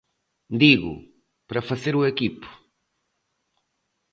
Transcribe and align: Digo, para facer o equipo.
Digo, 0.61 0.93
para 1.47 1.65
facer 1.69 1.93
o 1.97 2.07
equipo. 2.13 2.47